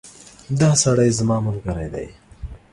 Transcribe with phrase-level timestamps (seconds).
[0.59, 2.07] دا سړی زما ملګری دی